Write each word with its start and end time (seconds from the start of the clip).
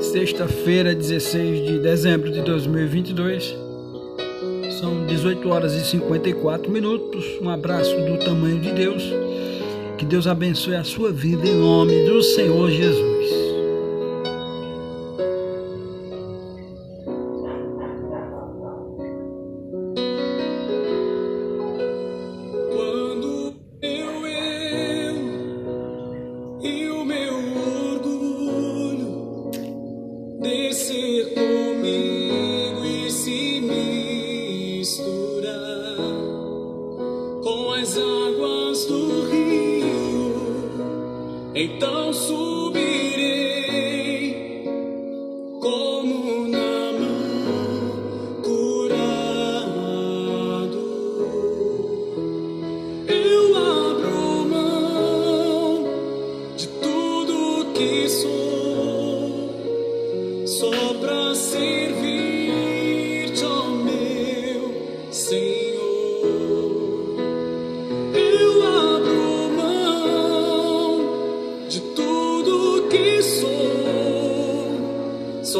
Sexta-feira, 0.00 0.94
16 0.94 1.66
de 1.66 1.78
dezembro 1.78 2.30
de 2.30 2.42
2022. 2.42 3.56
São 4.78 5.06
18 5.06 5.48
horas 5.48 5.74
e 5.74 5.84
54 5.84 6.70
minutos. 6.70 7.24
Um 7.40 7.48
abraço 7.48 7.96
do 7.96 8.18
tamanho 8.18 8.60
de 8.60 8.72
Deus. 8.72 9.02
Que 9.96 10.04
Deus 10.04 10.26
abençoe 10.26 10.74
a 10.74 10.84
sua 10.84 11.12
vida 11.12 11.46
em 11.46 11.54
nome 11.54 12.04
do 12.04 12.22
Senhor 12.22 12.70
Jesus. 12.70 13.51
Então 41.54 42.14
subirei 42.14 43.52
como 45.60 46.48
na 46.48 46.92
mão 46.92 48.40
curado. 48.42 49.52
Eu 53.06 53.54
abro 53.54 54.46
mão 54.48 55.84
de 56.56 56.68
tudo 56.68 57.66
que 57.74 58.08
sou 58.08 59.50
só 60.46 60.94
para 60.94 61.34
servir-te, 61.34 62.31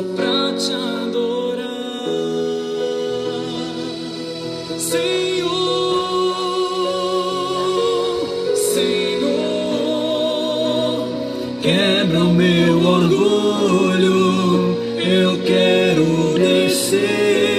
só 0.02 0.14
pra 0.16 0.52
te 0.54 0.72
adorar, 0.72 1.62
Senhor, 4.78 6.34
Senhor, 8.74 9.78
quebra 11.60 12.24
o 12.24 12.32
meu 12.34 12.84
orgulho, 12.84 14.76
eu 14.98 15.38
quero 15.44 16.34
descer 16.34 17.51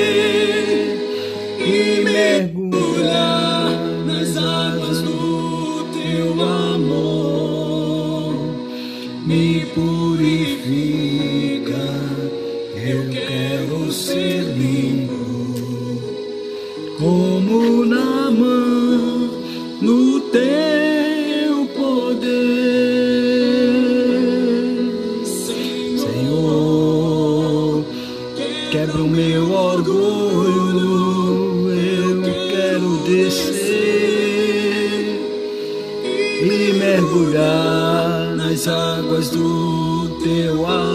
Eu 12.94 13.09
quero 13.09 13.91
ser 13.91 14.44
limpo 14.55 15.16
como 17.00 17.83
na 17.85 18.30
mão 18.30 19.31
no 19.81 20.19
teu 20.30 21.66
poder, 21.75 22.30
Senhor. 26.05 26.63
Quebra 28.69 29.02
o 29.02 29.07
meu 29.07 29.52
orgulho, 29.52 30.91
eu 31.72 32.22
quero 32.51 32.97
descer 33.07 33.63
e 36.44 36.73
mergulhar 36.73 38.35
nas 38.35 38.68
águas 38.68 39.31
do 39.31 40.09
teu 40.23 40.68
amor 40.68 40.93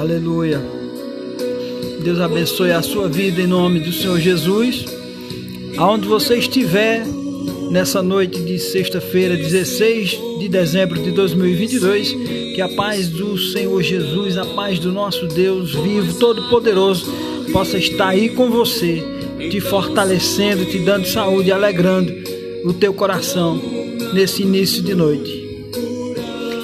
Aleluia. 0.00 0.58
Deus 2.02 2.20
abençoe 2.20 2.72
a 2.72 2.80
sua 2.80 3.06
vida 3.06 3.42
em 3.42 3.46
nome 3.46 3.80
do 3.80 3.92
Senhor 3.92 4.18
Jesus. 4.18 4.86
Aonde 5.76 6.08
você 6.08 6.38
estiver, 6.38 7.04
nessa 7.70 8.02
noite 8.02 8.40
de 8.40 8.58
sexta-feira, 8.58 9.36
16 9.36 10.18
de 10.38 10.48
dezembro 10.48 11.02
de 11.02 11.10
2022. 11.10 12.12
Que 12.54 12.62
a 12.62 12.68
paz 12.70 13.08
do 13.10 13.36
Senhor 13.36 13.82
Jesus, 13.82 14.38
a 14.38 14.46
paz 14.46 14.78
do 14.78 14.90
nosso 14.90 15.26
Deus 15.26 15.74
vivo, 15.74 16.18
todo-poderoso, 16.18 17.04
possa 17.52 17.76
estar 17.76 18.08
aí 18.08 18.30
com 18.30 18.48
você, 18.48 19.04
te 19.50 19.60
fortalecendo, 19.60 20.64
te 20.64 20.78
dando 20.78 21.06
saúde, 21.06 21.52
alegrando 21.52 22.10
o 22.64 22.72
teu 22.72 22.94
coração 22.94 23.60
nesse 24.14 24.44
início 24.44 24.82
de 24.82 24.94
noite. 24.94 25.68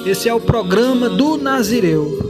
Esse 0.07 0.27
é 0.27 0.33
o 0.33 0.41
programa 0.41 1.11
do 1.11 1.37
Nazireu. 1.37 2.26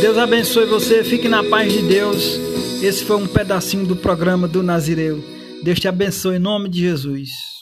Deus 0.00 0.18
abençoe 0.18 0.66
você, 0.66 1.02
fique 1.02 1.28
na 1.28 1.42
paz 1.42 1.72
de 1.72 1.82
Deus. 1.82 2.38
Esse 2.82 3.04
foi 3.04 3.16
um 3.16 3.26
pedacinho 3.26 3.86
do 3.86 3.96
programa 3.96 4.46
do 4.46 4.62
Nazireu. 4.62 5.24
Deus 5.62 5.80
te 5.80 5.88
abençoe 5.88 6.36
em 6.36 6.40
nome 6.40 6.68
de 6.68 6.80
Jesus. 6.80 7.53